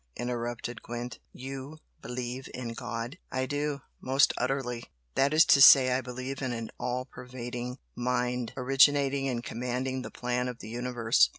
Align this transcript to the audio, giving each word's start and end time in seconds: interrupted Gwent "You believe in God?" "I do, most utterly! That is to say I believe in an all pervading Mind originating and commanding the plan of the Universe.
interrupted 0.15 0.81
Gwent 0.81 1.19
"You 1.31 1.77
believe 2.01 2.49
in 2.55 2.69
God?" 2.73 3.19
"I 3.31 3.45
do, 3.45 3.81
most 4.01 4.33
utterly! 4.35 4.85
That 5.13 5.31
is 5.31 5.45
to 5.45 5.61
say 5.61 5.91
I 5.91 6.01
believe 6.01 6.41
in 6.41 6.51
an 6.53 6.71
all 6.79 7.05
pervading 7.05 7.77
Mind 7.95 8.51
originating 8.57 9.29
and 9.29 9.43
commanding 9.43 10.01
the 10.01 10.09
plan 10.09 10.47
of 10.47 10.57
the 10.57 10.69
Universe. 10.69 11.29